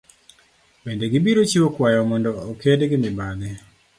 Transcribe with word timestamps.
Bende 0.83 1.05
gibiro 1.13 1.41
chiwo 1.49 1.67
kwayo 1.75 2.01
mondo 2.09 2.29
oked 2.49 2.79
gi 2.89 2.97
mibadhi. 3.03 3.49